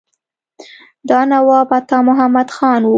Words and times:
دا 1.09 1.19
نواب 1.31 1.69
عطا 1.77 1.97
محمد 2.07 2.47
خان 2.55 2.81
وو. 2.83 2.89